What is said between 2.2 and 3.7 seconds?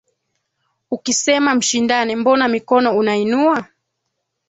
mbona mikono unainua?